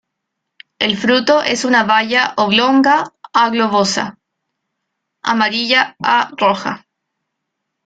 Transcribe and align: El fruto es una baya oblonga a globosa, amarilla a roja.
El 0.79 0.97
fruto 0.97 1.43
es 1.43 1.63
una 1.63 1.83
baya 1.83 2.33
oblonga 2.37 3.13
a 3.33 3.51
globosa, 3.51 4.17
amarilla 5.21 5.95
a 6.03 6.31
roja. 6.37 6.87